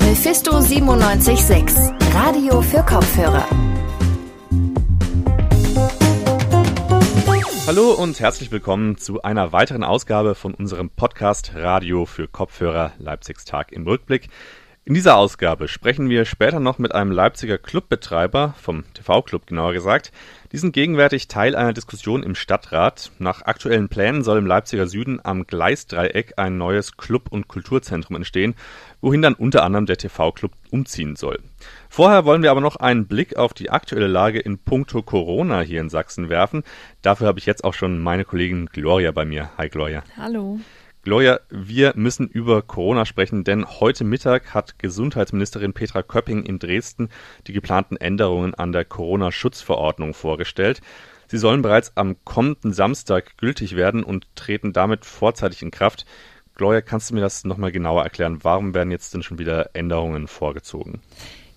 Mephisto 0.00 0.62
976, 0.62 1.92
Radio 2.14 2.62
für 2.62 2.82
Kopfhörer. 2.82 3.46
Hallo 7.66 7.90
und 7.92 8.18
herzlich 8.18 8.50
willkommen 8.50 8.96
zu 8.96 9.20
einer 9.20 9.52
weiteren 9.52 9.84
Ausgabe 9.84 10.34
von 10.34 10.54
unserem 10.54 10.88
Podcast 10.88 11.52
Radio 11.54 12.06
für 12.06 12.28
Kopfhörer 12.28 12.92
Leipzigs 12.98 13.44
Tag 13.44 13.72
im 13.72 13.86
Rückblick. 13.86 14.30
In 14.86 14.92
dieser 14.92 15.16
Ausgabe 15.16 15.66
sprechen 15.66 16.10
wir 16.10 16.26
später 16.26 16.60
noch 16.60 16.76
mit 16.78 16.94
einem 16.94 17.10
Leipziger 17.10 17.56
Clubbetreiber, 17.56 18.54
vom 18.60 18.84
TV-Club 18.92 19.46
genauer 19.46 19.72
gesagt. 19.72 20.12
Die 20.52 20.58
sind 20.58 20.74
gegenwärtig 20.74 21.26
Teil 21.26 21.56
einer 21.56 21.72
Diskussion 21.72 22.22
im 22.22 22.34
Stadtrat. 22.34 23.10
Nach 23.18 23.40
aktuellen 23.40 23.88
Plänen 23.88 24.22
soll 24.22 24.36
im 24.36 24.44
Leipziger 24.44 24.86
Süden 24.86 25.20
am 25.24 25.46
Gleisdreieck 25.46 26.34
ein 26.36 26.58
neues 26.58 26.98
Club- 26.98 27.32
und 27.32 27.48
Kulturzentrum 27.48 28.16
entstehen, 28.16 28.56
wohin 29.00 29.22
dann 29.22 29.32
unter 29.32 29.64
anderem 29.64 29.86
der 29.86 29.96
TV-Club 29.96 30.52
umziehen 30.70 31.16
soll. 31.16 31.38
Vorher 31.88 32.26
wollen 32.26 32.42
wir 32.42 32.50
aber 32.50 32.60
noch 32.60 32.76
einen 32.76 33.06
Blick 33.06 33.36
auf 33.36 33.54
die 33.54 33.70
aktuelle 33.70 34.06
Lage 34.06 34.38
in 34.38 34.58
puncto 34.58 35.00
Corona 35.00 35.62
hier 35.62 35.80
in 35.80 35.88
Sachsen 35.88 36.28
werfen. 36.28 36.62
Dafür 37.00 37.26
habe 37.26 37.38
ich 37.38 37.46
jetzt 37.46 37.64
auch 37.64 37.72
schon 37.72 38.00
meine 38.00 38.26
Kollegin 38.26 38.66
Gloria 38.66 39.12
bei 39.12 39.24
mir. 39.24 39.48
Hi 39.56 39.70
Gloria. 39.70 40.04
Hallo. 40.18 40.58
Gloria, 41.04 41.40
wir 41.50 41.92
müssen 41.96 42.28
über 42.28 42.62
Corona 42.62 43.04
sprechen, 43.04 43.44
denn 43.44 43.66
heute 43.66 44.04
Mittag 44.04 44.54
hat 44.54 44.78
Gesundheitsministerin 44.78 45.74
Petra 45.74 46.02
Köpping 46.02 46.44
in 46.44 46.58
Dresden 46.58 47.10
die 47.46 47.52
geplanten 47.52 47.98
Änderungen 47.98 48.54
an 48.54 48.72
der 48.72 48.86
Corona-Schutzverordnung 48.86 50.14
vorgestellt. 50.14 50.80
Sie 51.26 51.36
sollen 51.36 51.60
bereits 51.60 51.94
am 51.94 52.16
kommenden 52.24 52.72
Samstag 52.72 53.36
gültig 53.36 53.76
werden 53.76 54.02
und 54.02 54.34
treten 54.34 54.72
damit 54.72 55.04
vorzeitig 55.04 55.60
in 55.60 55.70
Kraft. 55.70 56.06
Gloria, 56.54 56.80
kannst 56.80 57.10
du 57.10 57.14
mir 57.14 57.20
das 57.20 57.44
nochmal 57.44 57.70
genauer 57.70 58.02
erklären? 58.02 58.38
Warum 58.42 58.72
werden 58.72 58.90
jetzt 58.90 59.12
denn 59.12 59.22
schon 59.22 59.38
wieder 59.38 59.74
Änderungen 59.74 60.26
vorgezogen? 60.26 61.02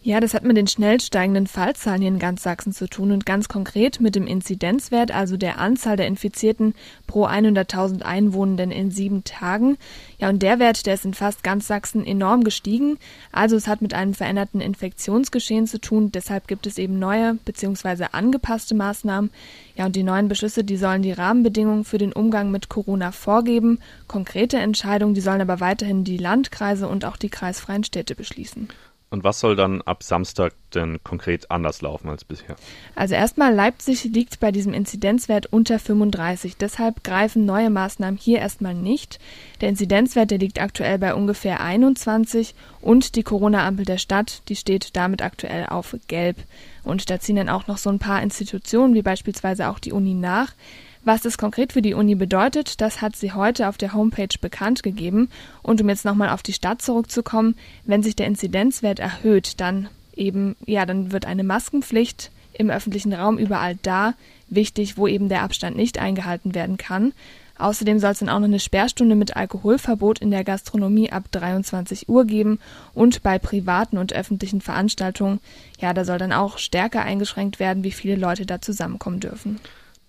Ja, 0.07 0.21
das 0.21 0.33
hat 0.33 0.45
mit 0.45 0.55
den 0.55 0.67
schnell 0.67 1.01
steigenden 1.01 1.47
Fallzahlen 1.47 1.99
hier 1.99 2.07
in 2.07 2.17
ganz 2.17 2.41
Sachsen 2.41 2.71
zu 2.71 2.87
tun 2.87 3.11
und 3.11 3.25
ganz 3.25 3.49
konkret 3.49 3.99
mit 3.99 4.15
dem 4.15 4.25
Inzidenzwert, 4.25 5.11
also 5.11 5.35
der 5.35 5.59
Anzahl 5.59 5.97
der 5.97 6.07
Infizierten 6.07 6.75
pro 7.07 7.25
100.000 7.25 8.03
Einwohnenden 8.03 8.71
in 8.71 8.89
sieben 8.89 9.25
Tagen. 9.25 9.77
Ja, 10.17 10.29
und 10.29 10.41
der 10.41 10.59
Wert, 10.59 10.85
der 10.85 10.93
ist 10.93 11.03
in 11.03 11.13
fast 11.13 11.43
ganz 11.43 11.67
Sachsen 11.67 12.05
enorm 12.05 12.45
gestiegen. 12.45 12.97
Also 13.33 13.57
es 13.57 13.67
hat 13.67 13.81
mit 13.81 13.93
einem 13.93 14.13
veränderten 14.13 14.61
Infektionsgeschehen 14.61 15.67
zu 15.67 15.81
tun. 15.81 16.09
Deshalb 16.09 16.47
gibt 16.47 16.67
es 16.67 16.77
eben 16.77 16.99
neue 16.99 17.33
bzw. 17.43 18.05
angepasste 18.13 18.75
Maßnahmen. 18.75 19.29
Ja, 19.75 19.87
und 19.87 19.97
die 19.97 20.03
neuen 20.03 20.29
Beschlüsse, 20.29 20.63
die 20.63 20.77
sollen 20.77 21.01
die 21.01 21.11
Rahmenbedingungen 21.11 21.83
für 21.83 21.97
den 21.97 22.13
Umgang 22.13 22.49
mit 22.49 22.69
Corona 22.69 23.11
vorgeben. 23.11 23.79
Konkrete 24.07 24.55
Entscheidungen, 24.55 25.15
die 25.15 25.21
sollen 25.21 25.41
aber 25.41 25.59
weiterhin 25.59 26.05
die 26.05 26.15
Landkreise 26.15 26.87
und 26.87 27.03
auch 27.03 27.17
die 27.17 27.29
kreisfreien 27.29 27.83
Städte 27.83 28.15
beschließen. 28.15 28.69
Und 29.09 29.23
was 29.23 29.39
soll 29.39 29.55
dann 29.55 29.81
ab 29.83 30.03
Samstag 30.03 30.53
denn 30.75 31.01
konkret 31.01 31.49
anders 31.49 31.81
laufen 31.81 32.09
als 32.09 32.25
bisher? 32.25 32.57
Also 32.93 33.15
erstmal 33.15 33.53
Leipzig 33.53 34.03
liegt 34.03 34.41
bei 34.41 34.51
diesem 34.51 34.73
Inzidenzwert 34.73 35.45
unter 35.45 35.79
35. 35.79 36.57
Deshalb 36.57 37.05
greifen 37.05 37.45
neue 37.45 37.69
Maßnahmen 37.69 38.19
hier 38.19 38.39
erstmal 38.39 38.73
nicht. 38.73 39.19
Der 39.61 39.69
Inzidenzwert, 39.69 40.29
der 40.29 40.39
liegt 40.39 40.59
aktuell 40.59 40.99
bei 40.99 41.13
ungefähr 41.13 41.61
21 41.61 42.53
und 42.81 43.15
die 43.15 43.23
Corona-Ampel 43.23 43.85
der 43.85 43.97
Stadt, 43.97 44.41
die 44.49 44.57
steht 44.57 44.97
damit 44.97 45.21
aktuell 45.21 45.67
auf 45.67 45.95
gelb. 46.07 46.35
Und 46.83 47.09
da 47.09 47.17
ziehen 47.19 47.37
dann 47.37 47.49
auch 47.49 47.67
noch 47.67 47.77
so 47.77 47.89
ein 47.89 47.99
paar 47.99 48.21
Institutionen, 48.21 48.93
wie 48.93 49.01
beispielsweise 49.03 49.69
auch 49.69 49.79
die 49.79 49.93
Uni 49.93 50.15
nach. 50.15 50.53
Was 51.07 51.21
das 51.21 51.37
konkret 51.37 51.71
für 51.71 51.81
die 51.81 51.93
Uni 51.93 52.15
bedeutet, 52.15 52.81
das 52.81 53.01
hat 53.01 53.15
sie 53.15 53.31
heute 53.31 53.69
auf 53.69 53.77
der 53.77 53.93
Homepage 53.93 54.27
bekannt 54.41 54.83
gegeben. 54.83 55.29
Und 55.63 55.79
um 55.79 55.87
jetzt 55.87 56.03
nochmal 56.03 56.27
auf 56.27 56.43
die 56.43 56.51
Stadt 56.51 56.81
zurückzukommen, 56.81 57.55
wenn 57.85 58.03
sich 58.03 58.17
der 58.17 58.27
Inzidenzwert 58.27 58.99
erhöht, 58.99 59.61
dann 59.61 59.87
eben, 60.17 60.57
ja, 60.65 60.85
dann 60.85 61.13
wird 61.13 61.25
eine 61.25 61.45
Maskenpflicht 61.45 62.29
im 62.51 62.69
öffentlichen 62.69 63.13
Raum 63.13 63.37
überall 63.37 63.77
da 63.83 64.15
wichtig, 64.49 64.97
wo 64.97 65.07
eben 65.07 65.29
der 65.29 65.43
Abstand 65.43 65.77
nicht 65.77 65.97
eingehalten 65.97 66.53
werden 66.53 66.75
kann. 66.75 67.13
Außerdem 67.57 67.99
soll 67.99 68.11
es 68.11 68.19
dann 68.19 68.27
auch 68.27 68.39
noch 68.39 68.47
eine 68.47 68.59
Sperrstunde 68.59 69.15
mit 69.15 69.37
Alkoholverbot 69.37 70.19
in 70.19 70.29
der 70.29 70.43
Gastronomie 70.43 71.13
ab 71.13 71.31
23 71.31 72.09
Uhr 72.09 72.25
geben 72.25 72.59
und 72.93 73.23
bei 73.23 73.39
privaten 73.39 73.97
und 73.97 74.11
öffentlichen 74.11 74.59
Veranstaltungen, 74.59 75.39
ja, 75.79 75.93
da 75.93 76.03
soll 76.03 76.17
dann 76.17 76.33
auch 76.33 76.57
stärker 76.57 77.03
eingeschränkt 77.03 77.61
werden, 77.61 77.85
wie 77.85 77.91
viele 77.91 78.17
Leute 78.17 78.45
da 78.45 78.59
zusammenkommen 78.59 79.21
dürfen. 79.21 79.61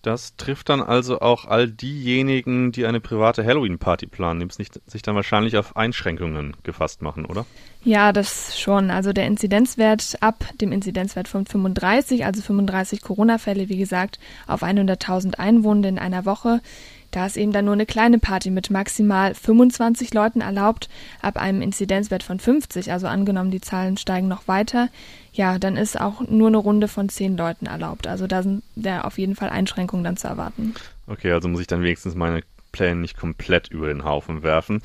Das 0.09 0.37
trifft 0.37 0.71
dann 0.71 0.81
also 0.81 1.21
auch 1.21 1.45
all 1.45 1.69
diejenigen, 1.69 2.73
die 2.73 2.87
eine 2.87 2.99
private 2.99 3.45
Halloween-Party 3.45 4.07
planen, 4.07 4.41
die 4.41 4.67
sich 4.87 5.03
dann 5.03 5.15
wahrscheinlich 5.15 5.59
auf 5.59 5.77
Einschränkungen 5.77 6.57
gefasst 6.63 7.03
machen, 7.03 7.27
oder? 7.27 7.45
Ja, 7.85 8.15
das 8.15 8.59
schon. 8.59 8.91
Also 8.91 9.13
der 9.13 9.27
Inzidenzwert 9.27 10.17
ab 10.21 10.47
dem 10.63 10.73
Inzidenzwert 10.73 11.29
von 11.29 11.45
35, 11.45 12.25
also 12.25 12.41
35 12.41 13.03
Corona-Fälle, 13.03 13.69
wie 13.69 13.77
gesagt, 13.77 14.19
auf 14.47 14.63
100.000 14.63 15.35
Einwohner 15.35 15.89
in 15.89 15.99
einer 15.99 16.25
Woche, 16.25 16.63
da 17.11 17.27
ist 17.27 17.37
eben 17.37 17.53
dann 17.53 17.65
nur 17.65 17.75
eine 17.75 17.87
kleine 17.87 18.19
Party 18.19 18.51
mit 18.51 18.71
maximal 18.71 19.35
25 19.35 20.13
Leuten 20.15 20.41
erlaubt, 20.41 20.89
ab 21.23 21.37
einem 21.37 21.63
Inzidenzwert 21.63 22.23
von 22.23 22.39
50, 22.39 22.93
also 22.93 23.07
angenommen 23.07 23.51
die 23.51 23.61
Zahlen 23.61 23.97
steigen 23.97 24.29
noch 24.29 24.49
weiter, 24.49 24.89
ja, 25.33 25.59
dann 25.59 25.77
ist 25.77 26.01
auch 26.01 26.21
nur 26.29 26.49
eine 26.49 26.57
Runde 26.57 26.89
von 26.89 27.09
10 27.09 27.37
Leuten 27.37 27.67
erlaubt. 27.67 28.07
Also 28.07 28.27
da 28.27 28.43
sind 28.43 28.63
ja 28.75 29.05
auf 29.05 29.19
jeden 29.19 29.37
Fall 29.37 29.51
Einschränkungen 29.51 30.05
dann 30.05 30.17
zu 30.17 30.27
erwarten. 30.27 30.75
Okay, 31.07 31.33
also 31.33 31.49
muss 31.49 31.61
ich 31.61 31.67
dann 31.67 31.83
wenigstens 31.83 32.15
meine 32.15 32.43
Pläne 32.79 33.01
nicht 33.01 33.17
komplett 33.17 33.69
über 33.69 33.89
den 33.89 34.05
Haufen 34.05 34.45
werfen. 34.45 34.83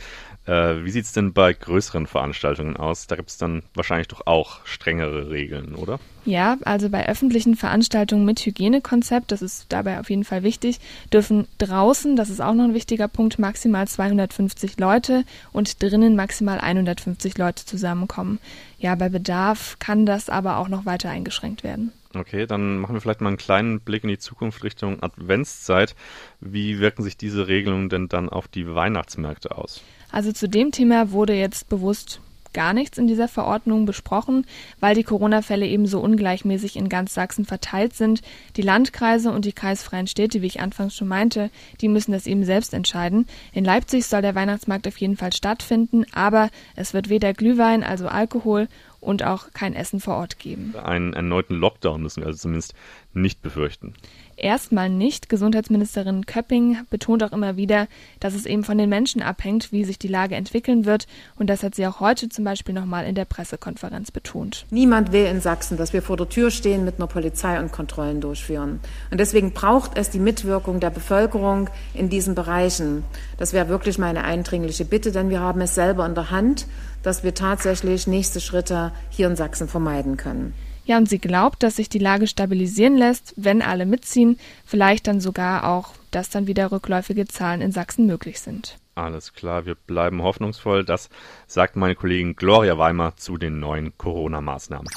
Äh, 0.48 0.84
wie 0.84 0.90
sieht 0.90 1.06
es 1.06 1.12
denn 1.12 1.32
bei 1.32 1.54
größeren 1.54 2.08
Veranstaltungen 2.08 2.76
aus? 2.76 3.06
Da 3.06 3.16
gibt 3.16 3.30
es 3.30 3.38
dann 3.38 3.62
wahrscheinlich 3.76 4.08
doch 4.08 4.26
auch 4.26 4.66
strengere 4.66 5.30
Regeln, 5.30 5.76
oder? 5.76 6.00
Ja, 6.26 6.58
also 6.64 6.90
bei 6.90 7.08
öffentlichen 7.08 7.56
Veranstaltungen 7.56 8.26
mit 8.26 8.40
Hygienekonzept, 8.40 9.32
das 9.32 9.44
ist 9.44 9.68
dabei 9.70 10.00
auf 10.00 10.10
jeden 10.10 10.24
Fall 10.24 10.42
wichtig, 10.42 10.80
dürfen 11.12 11.48
draußen, 11.60 12.16
das 12.16 12.30
ist 12.32 12.42
auch 12.42 12.56
noch 12.56 12.64
ein 12.64 12.74
wichtiger 12.74 13.08
Punkt, 13.08 13.38
maximal 13.38 13.88
250 13.88 14.80
Leute 14.80 15.24
und 15.52 15.84
drinnen 15.84 16.16
maximal 16.16 16.60
150 16.60 17.38
Leute 17.38 17.66
zusammenkommen. 17.66 18.40
Ja, 18.80 18.96
bei 18.96 19.10
Bedarf 19.10 19.78
kann 19.80 20.06
das 20.06 20.30
aber 20.30 20.58
auch 20.58 20.68
noch 20.68 20.86
weiter 20.86 21.10
eingeschränkt 21.10 21.64
werden. 21.64 21.92
Okay, 22.16 22.46
dann 22.46 22.78
machen 22.78 22.96
wir 22.96 23.02
vielleicht 23.02 23.22
mal 23.22 23.30
einen 23.30 23.38
kleinen 23.38 23.80
Blick 23.80 24.04
in 24.04 24.10
die 24.10 24.20
Zukunft 24.20 24.64
Richtung 24.64 25.02
Adventszeit. 25.02 25.96
Wie 26.40 26.80
wirken 26.80 27.04
sich 27.04 27.18
diese 27.18 27.48
Regelungen 27.48 27.90
denn 27.90 28.08
dann 28.08 28.30
auf 28.30 28.48
die 28.48 28.74
Weihnachtsmärkte 28.74 29.58
aus? 29.58 29.82
Also 30.12 30.32
zu 30.32 30.48
dem 30.48 30.72
Thema 30.72 31.12
wurde 31.12 31.34
jetzt 31.34 31.70
bewusst 31.70 32.22
gar 32.54 32.74
nichts 32.74 32.98
in 32.98 33.08
dieser 33.08 33.28
Verordnung 33.28 33.86
besprochen, 33.86 34.46
weil 34.80 34.96
die 34.96 35.04
Corona-Fälle 35.04 35.66
eben 35.66 35.88
so 35.88 36.00
ungleichmäßig 36.00 36.76
in 36.76 36.88
ganz 36.88 37.14
Sachsen 37.14 37.46
verteilt 37.46 37.96
sind. 37.96 38.22
Die 38.56 38.62
Landkreise 38.62 39.32
und 39.32 39.46
die 39.46 39.54
kreisfreien 39.54 40.08
Städte, 40.08 40.42
wie 40.42 40.48
ich 40.48 40.62
anfangs 40.62 40.96
schon 40.96 41.08
meinte, 41.08 41.50
die 41.82 41.90
müssen 41.90 42.12
das 42.12 42.28
eben 42.28 42.46
selbst 42.46 42.74
entscheiden. 42.74 43.26
In 43.52 43.66
Leipzig 43.66 44.06
soll 44.06 44.22
der 44.22 44.36
Weihnachtsmarkt 44.36 44.88
auf 44.88 44.98
jeden 44.98 45.18
Fall 45.18 45.34
stattfinden, 45.34 46.06
aber 46.14 46.50
es 46.76 46.94
wird 46.94 47.10
weder 47.10 47.34
Glühwein, 47.34 47.84
also 47.84 48.08
Alkohol, 48.08 48.68
und 49.04 49.24
auch 49.24 49.52
kein 49.54 49.74
Essen 49.74 50.00
vor 50.00 50.16
Ort 50.16 50.40
geben. 50.40 50.74
Einen 50.76 51.14
erneuten 51.14 51.56
Lockdown 51.56 52.02
müssen 52.02 52.22
wir 52.22 52.28
also 52.28 52.40
zumindest 52.40 52.74
nicht 53.16 53.42
befürchten. 53.42 53.94
Erstmal 54.36 54.90
nicht. 54.90 55.30
Gesundheitsministerin 55.30 56.26
Köpping 56.26 56.78
betont 56.90 57.24
auch 57.24 57.32
immer 57.32 57.56
wieder, 57.56 57.88
dass 58.20 58.34
es 58.34 58.46
eben 58.46 58.64
von 58.64 58.78
den 58.78 58.90
Menschen 58.90 59.22
abhängt, 59.22 59.72
wie 59.72 59.84
sich 59.84 60.00
die 60.00 60.08
Lage 60.08 60.36
entwickeln 60.36 60.86
wird. 60.86 61.06
Und 61.36 61.50
das 61.50 61.62
hat 61.62 61.76
sie 61.76 61.86
auch 61.86 62.00
heute 62.00 62.30
zum 62.30 62.44
Beispiel 62.44 62.74
nochmal 62.74 63.06
in 63.06 63.16
der 63.16 63.26
Pressekonferenz 63.26 64.12
betont. 64.12 64.66
Niemand 64.72 65.12
will 65.12 65.26
in 65.26 65.40
Sachsen, 65.40 65.78
dass 65.78 65.94
wir 65.94 66.02
vor 66.02 66.18
der 66.18 66.30
Tür 66.30 66.50
stehen 66.50 66.84
mit 66.84 66.96
einer 66.98 67.08
Polizei 67.08 67.60
und 67.60 67.72
Kontrollen 67.72 68.22
durchführen. 68.22 68.80
Und 69.12 69.20
deswegen 69.20 69.52
braucht 69.52 69.98
es 69.98 70.10
die 70.10 70.20
Mitwirkung 70.20 70.80
der 70.80 70.90
Bevölkerung 70.90 71.70
in 71.94 72.10
diesen 72.10 72.34
Bereichen. 72.34 73.04
Das 73.38 73.54
wäre 73.54 73.70
wirklich 73.70 73.98
meine 73.98 74.24
eindringliche 74.24 74.86
Bitte, 74.86 75.12
denn 75.12 75.30
wir 75.30 75.40
haben 75.40 75.62
es 75.62 75.76
selber 75.76 76.06
in 76.06 76.16
der 76.16 76.32
Hand 76.32 76.66
dass 77.04 77.24
wir 77.24 77.36
tatsächlich 77.36 78.08
nächste 78.08 78.42
Schritte 78.42 78.92
hier 79.10 79.28
in 79.28 79.36
Sachsen 79.36 79.68
vermeiden 79.68 80.18
können. 80.18 80.56
Ja, 80.86 80.98
und 80.98 81.08
sie 81.08 81.20
glaubt, 81.20 81.64
dass 81.64 81.78
sich 81.78 81.88
die 81.88 82.00
Lage 82.00 82.28
stabilisieren 82.28 82.98
lässt, 82.98 83.34
wenn 83.38 83.62
alle 83.62 83.86
mitziehen, 83.86 84.38
vielleicht 84.66 85.08
dann 85.08 85.22
sogar 85.22 85.68
auch, 85.70 85.94
dass 86.12 86.30
dann 86.30 86.48
wieder 86.48 86.72
rückläufige 86.72 87.26
Zahlen 87.26 87.62
in 87.62 87.72
Sachsen 87.72 88.06
möglich 88.06 88.42
sind. 88.42 88.78
Alles 88.96 89.34
klar, 89.34 89.66
wir 89.66 89.76
bleiben 89.76 90.22
hoffnungsvoll. 90.22 90.84
Das 90.84 91.10
sagt 91.48 91.76
meine 91.76 91.96
Kollegin 91.96 92.36
Gloria 92.36 92.78
Weimer 92.78 93.16
zu 93.16 93.38
den 93.38 93.60
neuen 93.60 93.98
Corona-Maßnahmen. 93.98 94.90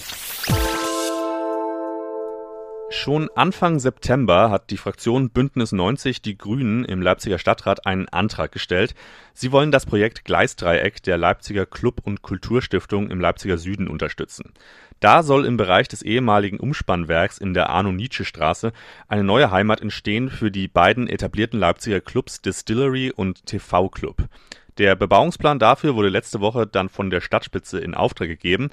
Schon 2.89 3.29
Anfang 3.35 3.81
September 3.81 4.51
hat 4.51 4.71
die 4.71 4.77
Fraktion 4.77 5.31
Bündnis 5.31 5.73
90 5.73 6.23
Die 6.23 6.39
Grünen 6.39 6.85
im 6.85 7.03
Leipziger 7.03 7.39
Stadtrat 7.39 7.85
einen 7.85 8.09
Antrag 8.09 8.53
gestellt. 8.53 8.95
Sie 9.35 9.51
wollen 9.51 9.73
das 9.73 9.87
Projekt 9.87 10.25
Gleisdreieck 10.25 11.03
der 11.03 11.19
Leipziger 11.19 11.67
Club- 11.67 12.03
und 12.05 12.23
Kulturstiftung 12.23 13.11
im 13.11 13.21
Leipziger 13.21 13.59
Süden 13.59 13.89
unterstützen. 13.89 14.53
Da 15.01 15.25
soll 15.25 15.47
im 15.47 15.57
Bereich 15.57 15.89
des 15.89 16.03
ehemaligen 16.03 16.61
Umspannwerks 16.61 17.39
in 17.39 17.55
der 17.55 17.71
Arno-Nietzsche-Straße 17.71 18.73
eine 19.09 19.25
neue 19.25 19.51
Heimat 19.51 19.81
entstehen 19.81 20.31
für 20.31 20.53
die 20.53 20.69
beiden 20.69 21.09
etablierten 21.09 21.59
Leipziger 21.59 22.01
Clubs 22.01 22.41
Distillery 22.41 23.11
und 23.11 23.47
TV 23.47 23.89
Club. 23.89 24.29
Der 24.79 24.95
Bebauungsplan 24.95 25.59
dafür 25.59 25.97
wurde 25.97 26.09
letzte 26.09 26.41
Woche 26.41 26.67
dann 26.67 26.89
von 26.89 27.11
der 27.11 27.21
Stadtspitze 27.21 27.79
in 27.81 27.95
Auftrag 27.95 28.29
gegeben. 28.29 28.71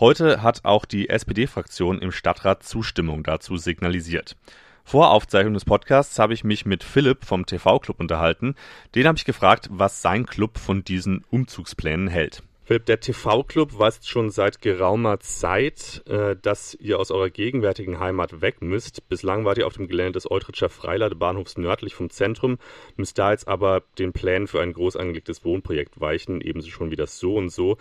Heute 0.00 0.42
hat 0.42 0.64
auch 0.64 0.86
die 0.86 1.08
SPD-Fraktion 1.08 2.00
im 2.00 2.10
Stadtrat 2.10 2.64
Zustimmung 2.64 3.22
dazu 3.22 3.56
signalisiert. 3.56 4.36
Vor 4.82 5.12
Aufzeichnung 5.12 5.54
des 5.54 5.64
Podcasts 5.64 6.18
habe 6.18 6.34
ich 6.34 6.42
mich 6.42 6.66
mit 6.66 6.82
Philipp 6.82 7.24
vom 7.24 7.46
TV-Club 7.46 8.00
unterhalten. 8.00 8.56
Den 8.96 9.06
habe 9.06 9.16
ich 9.16 9.24
gefragt, 9.24 9.68
was 9.70 10.02
sein 10.02 10.26
Club 10.26 10.58
von 10.58 10.82
diesen 10.82 11.24
Umzugsplänen 11.30 12.08
hält. 12.08 12.42
Philipp, 12.66 12.86
der 12.86 12.98
TV-Club 12.98 13.78
weiß 13.78 14.08
schon 14.08 14.30
seit 14.30 14.62
geraumer 14.62 15.20
Zeit, 15.20 16.02
äh, 16.08 16.34
dass 16.34 16.74
ihr 16.80 16.98
aus 16.98 17.10
eurer 17.10 17.28
gegenwärtigen 17.28 18.00
Heimat 18.00 18.40
weg 18.40 18.62
müsst. 18.62 19.06
Bislang 19.10 19.44
wart 19.44 19.58
ihr 19.58 19.66
auf 19.66 19.74
dem 19.74 19.86
Gelände 19.86 20.12
des 20.12 20.30
Eutritscher 20.30 20.70
Freiladebahnhofs 20.70 21.58
nördlich 21.58 21.94
vom 21.94 22.08
Zentrum, 22.08 22.56
müsst 22.96 23.18
da 23.18 23.32
jetzt 23.32 23.48
aber 23.48 23.82
den 23.98 24.14
Plänen 24.14 24.46
für 24.46 24.62
ein 24.62 24.72
groß 24.72 24.96
angelegtes 24.96 25.44
Wohnprojekt 25.44 26.00
weichen, 26.00 26.40
ebenso 26.40 26.70
schon 26.70 26.90
wie 26.90 26.96
das 26.96 27.18
So 27.18 27.36
und 27.36 27.50
So. 27.50 27.76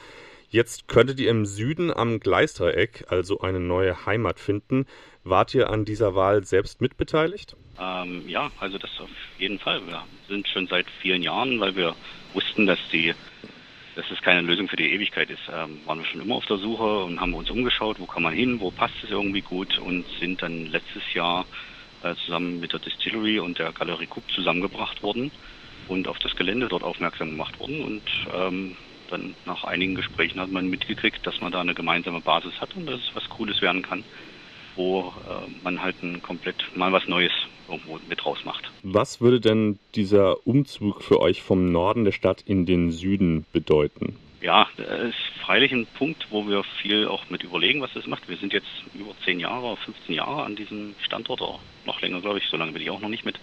Jetzt 0.49 0.89
könntet 0.89 1.17
ihr 1.21 1.31
im 1.31 1.45
Süden 1.45 1.89
am 1.89 2.19
Gleisdreieck 2.19 3.05
also 3.07 3.39
eine 3.39 3.61
neue 3.61 4.05
Heimat 4.05 4.37
finden. 4.37 4.85
Wart 5.23 5.55
ihr 5.55 5.69
an 5.69 5.85
dieser 5.85 6.13
Wahl 6.13 6.43
selbst 6.43 6.81
mitbeteiligt? 6.81 7.55
Ähm, 7.79 8.27
ja, 8.27 8.51
also 8.59 8.77
das 8.77 8.91
auf 8.99 9.09
jeden 9.39 9.59
Fall. 9.59 9.81
Wir 9.87 10.03
sind 10.27 10.45
schon 10.49 10.67
seit 10.67 10.87
vielen 11.01 11.23
Jahren, 11.23 11.61
weil 11.61 11.73
wir 11.77 11.95
wussten, 12.33 12.67
dass 12.67 12.79
die 12.91 13.13
dass 13.95 14.09
es 14.11 14.21
keine 14.21 14.41
Lösung 14.41 14.67
für 14.67 14.75
die 14.75 14.91
Ewigkeit 14.91 15.29
ist. 15.29 15.41
Ähm, 15.51 15.79
waren 15.85 15.99
wir 15.99 16.05
schon 16.05 16.21
immer 16.21 16.35
auf 16.35 16.45
der 16.45 16.57
Suche 16.57 17.03
und 17.03 17.19
haben 17.19 17.33
uns 17.33 17.49
umgeschaut, 17.49 17.99
wo 17.99 18.05
kann 18.05 18.23
man 18.23 18.33
hin, 18.33 18.59
wo 18.59 18.71
passt 18.71 18.95
es 19.03 19.11
irgendwie 19.11 19.41
gut 19.41 19.77
und 19.77 20.05
sind 20.19 20.41
dann 20.41 20.67
letztes 20.67 21.13
Jahr 21.13 21.45
äh, 22.03 22.15
zusammen 22.25 22.59
mit 22.59 22.73
der 22.73 22.79
Distillery 22.79 23.39
und 23.39 23.59
der 23.59 23.71
Galerie 23.71 24.07
Kupp 24.07 24.23
zusammengebracht 24.31 25.03
worden 25.03 25.31
und 25.87 26.07
auf 26.07 26.19
das 26.19 26.35
Gelände 26.35 26.67
dort 26.67 26.83
aufmerksam 26.83 27.31
gemacht 27.31 27.59
worden 27.59 27.83
und 27.83 28.03
ähm, 28.33 28.75
dann 29.09 29.35
nach 29.45 29.63
einigen 29.63 29.95
Gesprächen 29.95 30.39
hat 30.39 30.51
man 30.51 30.69
mitgekriegt, 30.69 31.25
dass 31.27 31.39
man 31.41 31.51
da 31.51 31.61
eine 31.61 31.75
gemeinsame 31.75 32.21
Basis 32.21 32.59
hat 32.59 32.75
und 32.75 32.87
dass 32.87 32.99
es 32.99 33.15
was 33.15 33.29
Cooles 33.29 33.61
werden 33.61 33.81
kann, 33.81 34.03
wo 34.75 35.13
äh, 35.27 35.63
man 35.63 35.81
halt 35.81 36.01
ein 36.03 36.21
komplett 36.21 36.55
mal 36.75 36.91
was 36.91 37.07
Neues 37.07 37.31
irgendwo 37.69 37.99
mit 38.07 38.25
rausmacht. 38.25 38.71
Was 38.83 39.21
würde 39.21 39.39
denn 39.39 39.79
dieser 39.95 40.45
Umzug 40.45 41.03
für 41.03 41.19
euch 41.19 41.41
vom 41.41 41.71
Norden 41.71 42.05
der 42.05 42.11
Stadt 42.11 42.41
in 42.45 42.65
den 42.65 42.91
Süden 42.91 43.45
bedeuten? 43.51 44.17
Ja, 44.41 44.67
das 44.75 45.09
ist 45.09 45.39
freilich 45.39 45.71
ein 45.71 45.85
Punkt, 45.85 46.27
wo 46.29 46.45
wir 46.47 46.65
viel 46.81 47.07
auch 47.07 47.29
mit 47.29 47.43
überlegen, 47.43 47.79
was 47.79 47.93
das 47.93 48.07
macht. 48.07 48.27
Wir 48.27 48.35
sind 48.35 48.51
jetzt 48.51 48.67
über 48.93 49.13
zehn 49.23 49.39
Jahre, 49.39 49.77
15 49.77 50.13
Jahre 50.13 50.43
an 50.43 50.57
diesem 50.57 50.95
Standort, 51.01 51.41
oder 51.41 51.59
noch 51.85 52.01
länger, 52.01 52.19
glaube 52.19 52.39
ich, 52.39 52.47
so 52.47 52.57
lange 52.57 52.73
bin 52.73 52.81
ich 52.81 52.89
auch 52.89 52.99
noch 52.99 53.07
nicht 53.07 53.23
mit. 53.23 53.39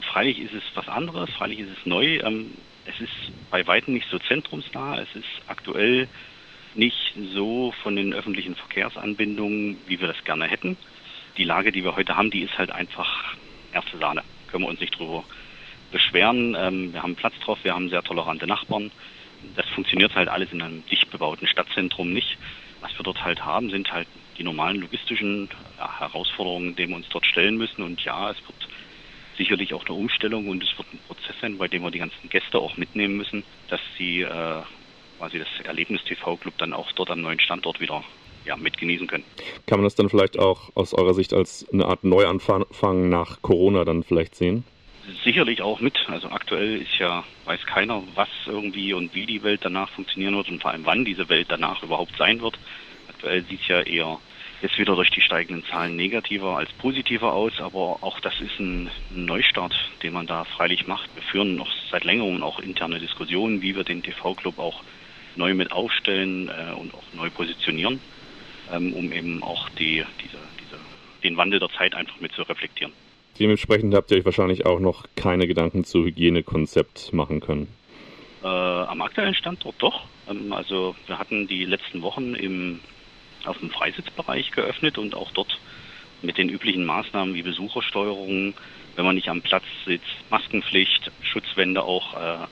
Freilich 0.00 0.40
ist 0.40 0.52
es 0.52 0.64
was 0.74 0.88
anderes, 0.88 1.30
freilich 1.30 1.60
ist 1.60 1.70
es 1.78 1.86
neu. 1.86 2.18
Ähm, 2.24 2.50
es 2.86 3.00
ist 3.00 3.12
bei 3.52 3.64
weitem 3.68 3.94
nicht 3.94 4.08
so 4.10 4.18
zentrumsnah, 4.18 5.00
es 5.00 5.14
ist 5.14 5.28
aktuell 5.46 6.08
nicht 6.76 7.14
so 7.34 7.72
von 7.82 7.96
den 7.96 8.12
öffentlichen 8.12 8.54
Verkehrsanbindungen, 8.54 9.78
wie 9.86 10.00
wir 10.00 10.08
das 10.08 10.22
gerne 10.24 10.46
hätten 10.46 10.76
die 11.36 11.44
Lage, 11.44 11.72
die 11.72 11.84
wir 11.84 11.96
heute 11.96 12.16
haben, 12.16 12.30
die 12.30 12.42
ist 12.42 12.56
halt 12.58 12.70
einfach 12.70 13.34
erste 13.72 13.98
Sahne. 13.98 14.22
Können 14.48 14.64
wir 14.64 14.68
uns 14.68 14.80
nicht 14.80 14.98
drüber 14.98 15.24
beschweren. 15.92 16.56
Ähm, 16.58 16.92
wir 16.92 17.02
haben 17.02 17.14
Platz 17.14 17.34
drauf, 17.44 17.58
wir 17.62 17.74
haben 17.74 17.88
sehr 17.88 18.02
tolerante 18.02 18.46
Nachbarn. 18.46 18.90
Das 19.54 19.66
funktioniert 19.68 20.14
halt 20.14 20.28
alles 20.28 20.52
in 20.52 20.62
einem 20.62 20.84
dicht 20.86 21.10
bebauten 21.10 21.46
Stadtzentrum 21.46 22.12
nicht. 22.12 22.38
Was 22.80 22.96
wir 22.98 23.04
dort 23.04 23.22
halt 23.24 23.44
haben, 23.44 23.70
sind 23.70 23.92
halt 23.92 24.08
die 24.38 24.44
normalen 24.44 24.80
logistischen 24.80 25.48
Herausforderungen, 25.78 26.76
denen 26.76 26.90
wir 26.90 26.96
uns 26.96 27.08
dort 27.08 27.26
stellen 27.26 27.56
müssen. 27.56 27.82
Und 27.82 28.02
ja, 28.04 28.30
es 28.30 28.36
wird 28.46 28.68
sicherlich 29.36 29.74
auch 29.74 29.84
eine 29.86 29.94
Umstellung 29.94 30.48
und 30.48 30.62
es 30.62 30.76
wird 30.76 30.92
ein 30.92 30.98
Prozess 31.06 31.36
sein, 31.40 31.58
bei 31.58 31.68
dem 31.68 31.82
wir 31.82 31.90
die 31.90 31.98
ganzen 31.98 32.28
Gäste 32.28 32.58
auch 32.58 32.76
mitnehmen 32.76 33.16
müssen, 33.16 33.44
dass 33.68 33.80
sie 33.98 34.22
äh, 34.22 34.62
quasi 35.18 35.38
das 35.38 35.48
Erlebnis 35.64 36.02
TV 36.04 36.36
Club 36.36 36.54
dann 36.58 36.72
auch 36.72 36.90
dort 36.92 37.10
am 37.10 37.20
neuen 37.20 37.40
Standort 37.40 37.80
wieder 37.80 38.02
ja, 38.44 38.56
mit 38.56 38.78
genießen 38.78 39.06
können. 39.06 39.24
Kann 39.66 39.78
man 39.80 39.84
das 39.84 39.94
dann 39.94 40.08
vielleicht 40.08 40.38
auch 40.38 40.70
aus 40.74 40.94
eurer 40.94 41.14
Sicht 41.14 41.32
als 41.32 41.66
eine 41.72 41.86
Art 41.86 42.04
Neuanfang 42.04 43.08
nach 43.08 43.42
Corona 43.42 43.84
dann 43.84 44.04
vielleicht 44.04 44.34
sehen? 44.34 44.64
Sicherlich 45.24 45.62
auch 45.62 45.80
mit. 45.80 45.98
Also 46.08 46.28
aktuell 46.30 46.82
ist 46.82 46.98
ja, 46.98 47.24
weiß 47.44 47.64
keiner, 47.66 48.02
was 48.14 48.28
irgendwie 48.46 48.92
und 48.92 49.14
wie 49.14 49.26
die 49.26 49.42
Welt 49.42 49.60
danach 49.62 49.90
funktionieren 49.90 50.36
wird 50.36 50.48
und 50.48 50.62
vor 50.62 50.72
allem 50.72 50.84
wann 50.84 51.04
diese 51.04 51.28
Welt 51.28 51.46
danach 51.48 51.82
überhaupt 51.82 52.16
sein 52.16 52.40
wird. 52.40 52.58
Aktuell 53.08 53.44
sieht 53.44 53.60
es 53.62 53.68
ja 53.68 53.80
eher 53.82 54.18
jetzt 54.62 54.78
wieder 54.78 54.96
durch 54.96 55.10
die 55.10 55.20
steigenden 55.20 55.64
Zahlen 55.66 55.96
negativer 55.96 56.56
als 56.56 56.72
positiver 56.72 57.32
aus, 57.34 57.60
aber 57.60 57.98
auch 58.00 58.20
das 58.20 58.40
ist 58.40 58.58
ein 58.58 58.90
Neustart, 59.10 59.74
den 60.02 60.12
man 60.12 60.26
da 60.26 60.44
freilich 60.44 60.86
macht. 60.86 61.08
Wir 61.14 61.22
führen 61.22 61.56
noch 61.56 61.70
seit 61.90 62.04
längerem 62.04 62.42
auch 62.42 62.58
interne 62.58 62.98
Diskussionen, 62.98 63.62
wie 63.62 63.76
wir 63.76 63.84
den 63.84 64.02
TV-Club 64.02 64.58
auch 64.58 64.82
neu 65.36 65.54
mit 65.54 65.72
aufstellen 65.72 66.48
äh, 66.48 66.74
und 66.74 66.94
auch 66.94 67.02
neu 67.14 67.30
positionieren 67.30 68.00
ähm, 68.72 68.92
um 68.92 69.12
eben 69.12 69.42
auch 69.42 69.68
die, 69.70 70.04
diese, 70.22 70.38
diese, 70.60 70.78
den 71.22 71.36
Wandel 71.36 71.60
der 71.60 71.70
Zeit 71.70 71.94
einfach 71.94 72.20
mit 72.20 72.32
zu 72.32 72.42
reflektieren. 72.42 72.92
Dementsprechend 73.38 73.94
habt 73.94 74.10
ihr 74.10 74.18
euch 74.18 74.24
wahrscheinlich 74.24 74.64
auch 74.64 74.80
noch 74.80 75.04
keine 75.14 75.46
Gedanken 75.46 75.84
zu 75.84 76.04
Hygienekonzept 76.04 77.12
machen 77.12 77.40
können. 77.40 77.68
Äh, 78.42 78.46
am 78.46 79.02
aktuellen 79.02 79.34
Standort 79.34 79.76
doch. 79.78 80.04
Ähm, 80.28 80.52
also 80.52 80.96
wir 81.06 81.18
hatten 81.18 81.46
die 81.46 81.64
letzten 81.64 82.02
Wochen 82.02 82.34
im, 82.34 82.80
auf 83.44 83.58
dem 83.58 83.70
Freisitzbereich 83.70 84.52
geöffnet 84.52 84.98
und 84.98 85.14
auch 85.14 85.30
dort 85.32 85.58
mit 86.22 86.38
den 86.38 86.48
üblichen 86.48 86.84
Maßnahmen 86.84 87.34
wie 87.34 87.42
Besuchersteuerung, 87.42 88.54
wenn 88.96 89.04
man 89.04 89.14
nicht 89.14 89.28
am 89.28 89.42
Platz 89.42 89.64
sitzt, 89.84 90.06
Maskenpflicht, 90.30 91.10
Schutzwände 91.22 91.82
auch. 91.82 92.14
Äh, 92.14 92.46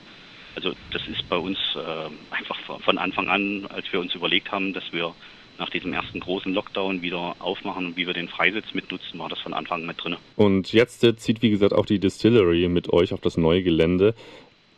also 0.55 0.73
das 0.91 1.07
ist 1.07 1.27
bei 1.29 1.37
uns 1.37 1.57
äh, 1.75 2.33
einfach 2.33 2.57
von 2.81 2.97
Anfang 2.97 3.27
an, 3.27 3.67
als 3.69 3.91
wir 3.91 3.99
uns 3.99 4.15
überlegt 4.15 4.51
haben, 4.51 4.73
dass 4.73 4.91
wir 4.91 5.13
nach 5.57 5.69
diesem 5.69 5.93
ersten 5.93 6.19
großen 6.19 6.53
Lockdown 6.53 7.01
wieder 7.01 7.35
aufmachen 7.39 7.87
und 7.87 7.97
wie 7.97 8.07
wir 8.07 8.13
den 8.13 8.27
Freisitz 8.27 8.73
mitnutzen, 8.73 9.19
war 9.19 9.29
das 9.29 9.39
von 9.39 9.53
Anfang 9.53 9.81
an 9.81 9.87
mit 9.87 10.03
drin. 10.03 10.17
Und 10.35 10.73
jetzt 10.73 11.03
äh, 11.03 11.15
zieht, 11.15 11.41
wie 11.41 11.49
gesagt, 11.49 11.73
auch 11.73 11.85
die 11.85 11.99
Distillery 11.99 12.67
mit 12.67 12.91
euch 12.91 13.13
auf 13.13 13.21
das 13.21 13.37
neue 13.37 13.63
Gelände. 13.63 14.15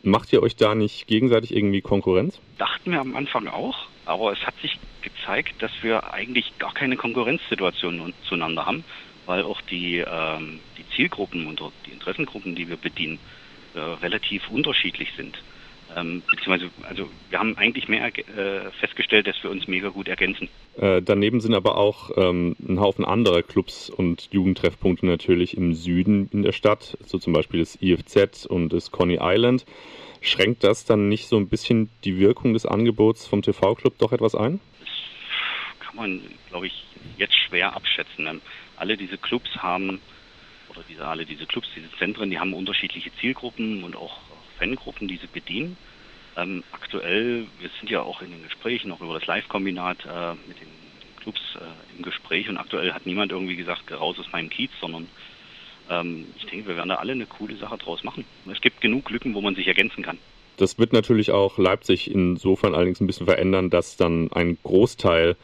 Macht 0.04 0.32
ihr 0.32 0.44
euch 0.44 0.56
da 0.56 0.76
nicht 0.76 1.08
gegenseitig 1.08 1.56
irgendwie 1.56 1.82
Konkurrenz? 1.82 2.40
Dachten 2.58 2.92
wir 2.92 3.02
am 3.02 3.16
Anfang 3.16 3.48
auch, 3.48 3.88
aber 4.06 4.32
es 4.32 4.40
hat 4.46 4.54
sich 4.62 4.80
gezeigt, 5.02 5.62
dass 5.62 5.72
wir 5.82 6.14
eigentlich 6.14 6.58
gar 6.60 6.74
keine 6.74 6.96
Konkurrenzsituation 6.96 8.14
zueinander 8.28 8.66
haben, 8.66 8.84
weil 9.26 9.44
auch 9.44 9.62
die, 9.62 9.98
ähm, 9.98 10.60
die 10.78 10.88
Zielgruppen 10.96 11.48
und 11.48 11.62
die 11.86 11.92
Interessengruppen, 11.92 12.56
die 12.56 12.70
wir 12.70 12.78
bedienen, 12.78 13.20
äh, 13.74 13.80
relativ 13.80 14.50
unterschiedlich 14.50 15.10
sind. 15.18 15.38
Ähm, 15.96 16.22
beziehungsweise, 16.30 16.70
also 16.84 17.10
wir 17.30 17.40
haben 17.40 17.58
eigentlich 17.58 17.88
mehr 17.88 18.06
äh, 18.06 18.72
festgestellt, 18.80 19.28
dass 19.28 19.42
wir 19.42 19.50
uns 19.50 19.68
mega 19.68 19.90
gut 19.90 20.08
ergänzen. 20.08 20.50
Äh, 20.78 21.02
daneben 21.02 21.40
sind 21.40 21.56
aber 21.56 21.78
auch 21.78 22.12
ähm, 22.18 22.56
ein 22.68 22.80
Haufen 22.80 23.06
anderer 23.06 23.42
Clubs 23.42 23.90
und 23.90 24.30
Jugendtreffpunkte 24.32 25.06
natürlich 25.06 25.56
im 25.56 25.74
Süden 25.74 26.30
in 26.34 26.44
der 26.44 26.52
Stadt, 26.52 26.98
so 27.06 27.18
zum 27.18 27.34
Beispiel 27.34 27.62
das 27.62 27.82
IFZ 27.82 28.46
und 28.46 28.74
das 28.74 28.92
Coney 28.92 29.20
Island. 29.22 29.66
Schränkt 30.22 30.64
das 30.64 30.86
dann 30.86 31.08
nicht 31.10 31.28
so 31.28 31.38
ein 31.38 31.48
bisschen 31.48 31.90
die 32.04 32.20
Wirkung 32.20 32.54
des 32.54 32.66
Angebots 32.66 33.26
vom 33.26 33.42
TV-Club 33.42 33.98
doch 33.98 34.12
etwas 34.12 34.36
ein? 34.36 34.60
Das 34.80 35.88
kann 35.88 35.96
man, 35.96 36.22
glaube 36.50 36.68
ich, 36.68 36.86
jetzt 37.18 37.36
schwer 37.38 37.76
abschätzen. 37.76 38.42
Alle 38.76 38.98
diese 38.98 39.18
Clubs 39.18 39.50
haben, 39.58 40.00
oder 40.70 40.82
diese, 40.90 41.06
alle 41.08 41.26
diese 41.26 41.46
Clubs, 41.46 41.68
diese 41.76 41.90
Zentren, 41.98 42.30
die 42.30 42.40
haben 42.40 42.54
unterschiedliche 42.54 43.12
Zielgruppen 43.20 43.84
und 43.84 43.96
auch 43.96 44.20
Fangruppen, 44.58 45.08
die 45.08 45.18
sie 45.18 45.28
bedienen. 45.28 45.78
Ähm, 46.36 46.64
aktuell, 46.72 47.48
wir 47.60 47.70
sind 47.80 47.90
ja 47.90 48.02
auch 48.02 48.22
in 48.22 48.32
den 48.32 48.44
Gesprächen, 48.44 48.92
auch 48.92 49.02
über 49.02 49.18
das 49.18 49.28
Live-Kombinat 49.28 50.06
äh, 50.06 50.34
mit 50.48 50.60
den, 50.60 50.68
Clubs 51.28 51.42
äh, 51.56 51.98
im 51.98 52.04
Gespräch 52.04 52.48
und 52.48 52.58
aktuell 52.58 52.94
hat 52.94 53.06
niemand 53.06 53.34
irgendwie 53.34 53.58
gesagt, 53.58 53.92
raus 53.92 54.16
aus 54.18 54.32
meinem 54.32 54.50
Kiez, 54.50 54.72
sondern 54.80 55.08
ähm, 55.90 56.26
ich 56.38 56.46
denke, 56.46 56.70
wir 56.70 56.78
werden 56.78 56.88
da 56.88 56.96
alle 56.96 57.12
eine 57.12 57.26
coole 57.26 57.58
Sache 57.58 57.78
draus 57.78 58.06
machen. 58.06 58.24
Es 58.50 58.62
gibt 58.62 58.80
genug 58.80 59.10
Lücken, 59.10 59.34
wo 59.34 59.42
man 59.42 59.54
sich 59.54 59.68
ergänzen 59.68 60.04
kann. 60.04 60.18
Das 60.56 60.80
wird 60.80 60.94
natürlich 60.94 61.32
auch 61.32 61.58
Leipzig 61.58 62.10
insofern 62.10 62.74
allerdings 62.74 63.02
ein 63.02 63.08
bisschen 63.08 63.28
verändern, 63.28 63.70
dass 63.70 63.98
dann 63.98 64.32
ein 64.32 64.58
Großteil 64.64 65.36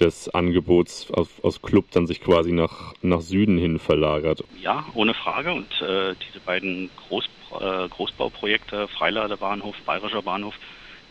des 0.00 0.28
Angebots 0.30 1.10
aus, 1.10 1.28
aus 1.42 1.62
Club 1.62 1.86
dann 1.92 2.06
sich 2.06 2.20
quasi 2.20 2.52
nach, 2.52 2.94
nach 3.02 3.20
Süden 3.20 3.58
hin 3.58 3.78
verlagert. 3.78 4.44
Ja, 4.60 4.86
ohne 4.94 5.14
Frage. 5.14 5.52
Und 5.52 5.80
äh, 5.80 6.14
diese 6.28 6.40
beiden 6.40 6.90
Groß, 7.08 7.28
äh, 7.60 7.88
Großbauprojekte, 7.88 8.88
Freiladebahnhof, 8.88 9.76
Bayerischer 9.84 10.22
Bahnhof, 10.22 10.54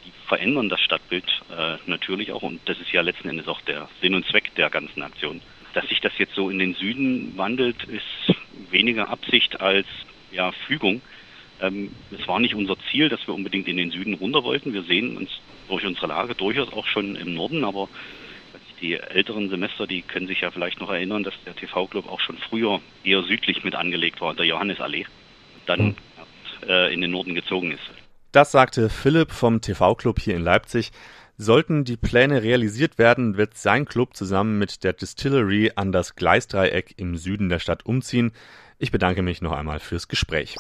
die 0.06 0.12
verändern 0.28 0.70
das 0.70 0.82
Stadtbild 0.82 1.26
äh, 1.56 1.78
natürlich 1.86 2.32
auch. 2.32 2.42
Und 2.42 2.60
das 2.66 2.80
ist 2.80 2.92
ja 2.92 3.02
letzten 3.02 3.30
Endes 3.30 3.48
auch 3.48 3.62
der 3.62 3.88
Sinn 4.02 4.16
und 4.16 4.26
Zweck 4.26 4.54
der 4.56 4.70
ganzen 4.70 5.04
Aktion. 5.04 5.42
Dass 5.74 5.88
sich 5.88 6.02
das 6.02 6.18
jetzt 6.18 6.34
so 6.34 6.50
in 6.50 6.60
den 6.60 6.74
Süden 6.74 7.38
wandelt, 7.38 7.84
ist 7.84 8.36
weniger 8.72 9.10
Absicht 9.10 9.62
als 9.62 9.86
ja, 10.32 10.52
Fügung. 10.52 11.02
Ähm, 11.62 11.92
es 12.18 12.28
war 12.28 12.40
nicht 12.40 12.56
unser 12.56 12.76
Ziel, 12.90 13.10
dass 13.10 13.28
wir 13.28 13.36
unbedingt 13.36 13.68
in 13.68 13.78
den 13.78 13.92
Süden 13.92 14.16
runter 14.16 14.44
wollten. 14.44 14.74
Wir 14.74 14.84
sehen 14.84 15.18
uns 15.18 15.30
durch 15.68 15.86
unsere 15.86 16.08
Lage 16.08 16.36
durchaus 16.36 16.72
auch 16.74 16.88
schon 16.88 17.16
im 17.16 17.36
Norden, 17.36 17.64
aber 17.64 17.88
die 18.82 18.96
älteren 18.96 19.50
Semester, 19.50 19.88
die 19.88 20.02
können 20.02 20.28
sich 20.28 20.42
ja 20.42 20.52
vielleicht 20.52 20.80
noch 20.80 20.90
erinnern, 20.90 21.24
dass 21.24 21.34
der 21.46 21.56
TV-Club 21.56 22.08
auch 22.08 22.20
schon 22.20 22.38
früher 22.38 22.82
eher 23.04 23.24
südlich 23.24 23.64
mit 23.64 23.76
angelegt 23.76 24.22
war, 24.22 24.34
der 24.34 24.46
Johannesallee, 24.46 25.06
dann 25.66 25.80
hm. 25.80 25.96
äh, 26.68 26.94
in 26.94 27.02
den 27.02 27.12
Norden 27.12 27.36
gezogen 27.36 27.72
ist. 27.72 27.84
Das 28.32 28.52
sagte 28.52 28.90
Philipp 28.90 29.32
vom 29.32 29.62
TV-Club 29.62 30.20
hier 30.20 30.36
in 30.36 30.44
Leipzig. 30.44 30.92
Sollten 31.42 31.86
die 31.86 31.96
Pläne 31.96 32.44
realisiert 32.44 32.98
werden, 32.98 33.38
wird 33.38 33.58
sein 33.58 33.86
Club 33.86 34.14
zusammen 34.14 34.60
mit 34.60 34.84
der 34.84 34.92
Distillery 34.92 35.72
an 35.76 35.94
das 35.94 36.16
Gleisdreieck 36.16 36.96
im 36.98 37.16
Süden 37.16 37.48
der 37.48 37.60
Stadt 37.60 37.86
umziehen. 37.86 38.34
Ich 38.78 38.92
bedanke 38.92 39.22
mich 39.22 39.42
noch 39.42 39.54
einmal 39.54 39.80
fürs 39.80 40.10
Gespräch. 40.10 40.56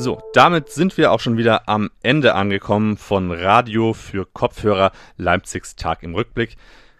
So, 0.00 0.22
damit 0.32 0.70
sind 0.70 0.96
wir 0.96 1.10
auch 1.10 1.18
schon 1.18 1.38
wieder 1.38 1.68
am 1.68 1.90
Ende 2.04 2.36
angekommen 2.36 2.96
von 2.96 3.32
Radio 3.32 3.94
für 3.94 4.26
Kopfhörer 4.26 4.92
Leipzigs 5.16 5.74
Tag 5.74 6.04
im 6.04 6.14
Rückblick. 6.14 6.56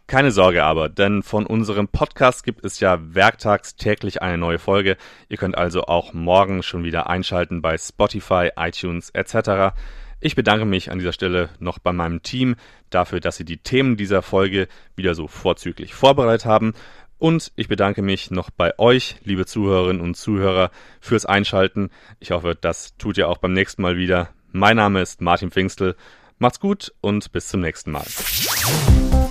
Keine 0.08 0.32
Sorge 0.32 0.64
aber, 0.64 0.88
denn 0.88 1.22
von 1.22 1.46
unserem 1.46 1.86
Podcast 1.86 2.42
gibt 2.42 2.64
es 2.64 2.80
ja 2.80 2.98
werktags 3.14 3.76
täglich 3.76 4.20
eine 4.20 4.36
neue 4.36 4.58
Folge. 4.58 4.96
Ihr 5.28 5.36
könnt 5.36 5.56
also 5.56 5.84
auch 5.84 6.12
morgen 6.12 6.64
schon 6.64 6.82
wieder 6.82 7.08
einschalten 7.08 7.62
bei 7.62 7.78
Spotify, 7.78 8.50
iTunes 8.56 9.10
etc. 9.10 9.76
Ich 10.18 10.34
bedanke 10.34 10.64
mich 10.64 10.90
an 10.90 10.98
dieser 10.98 11.12
Stelle 11.12 11.50
noch 11.60 11.78
bei 11.78 11.92
meinem 11.92 12.24
Team 12.24 12.56
dafür, 12.90 13.20
dass 13.20 13.36
sie 13.36 13.44
die 13.44 13.58
Themen 13.58 13.96
dieser 13.96 14.22
Folge 14.22 14.66
wieder 14.96 15.14
so 15.14 15.28
vorzüglich 15.28 15.94
vorbereitet 15.94 16.46
haben. 16.46 16.74
Und 17.18 17.52
ich 17.56 17.68
bedanke 17.68 18.02
mich 18.02 18.30
noch 18.30 18.50
bei 18.50 18.78
euch, 18.78 19.16
liebe 19.24 19.44
Zuhörerinnen 19.44 20.00
und 20.00 20.16
Zuhörer, 20.16 20.70
fürs 21.00 21.26
Einschalten. 21.26 21.90
Ich 22.20 22.30
hoffe, 22.30 22.56
das 22.58 22.96
tut 22.96 23.18
ihr 23.18 23.28
auch 23.28 23.38
beim 23.38 23.52
nächsten 23.52 23.82
Mal 23.82 23.96
wieder. 23.96 24.28
Mein 24.52 24.76
Name 24.76 25.02
ist 25.02 25.20
Martin 25.20 25.50
Pfingstel. 25.50 25.96
Macht's 26.38 26.60
gut 26.60 26.94
und 27.00 27.32
bis 27.32 27.48
zum 27.48 27.60
nächsten 27.60 27.90
Mal. 27.90 28.06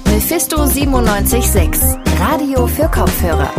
Mephisto 0.06 0.58
976, 0.58 1.82
Radio 2.20 2.68
für 2.68 2.90
Kopfhörer. 2.90 3.54